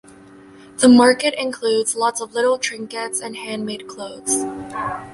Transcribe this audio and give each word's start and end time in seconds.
The 0.79 0.89
market 0.89 1.35
includes 1.39 1.95
lots 1.95 2.21
of 2.21 2.33
little 2.33 2.57
trinkets 2.57 3.19
and 3.21 3.35
handmade 3.35 3.87
clothes. 3.87 4.43